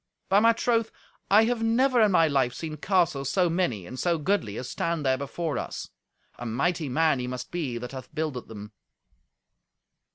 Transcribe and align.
By 0.29 0.39
my 0.39 0.53
troth, 0.53 0.89
I 1.29 1.43
have 1.43 1.61
never 1.61 2.01
in 2.01 2.11
my 2.13 2.27
life 2.27 2.55
seen 2.55 2.77
castles 2.77 3.29
so 3.29 3.51
many 3.51 3.85
and 3.85 3.99
so 3.99 4.17
goodly 4.17 4.57
as 4.57 4.67
stand 4.67 5.05
there 5.05 5.15
before 5.15 5.59
us. 5.59 5.91
A 6.39 6.45
mighty 6.47 6.89
man 6.89 7.19
he 7.19 7.27
must 7.27 7.51
be 7.51 7.77
that 7.77 7.91
hath 7.91 8.09
builded 8.15 8.47
them." 8.47 8.71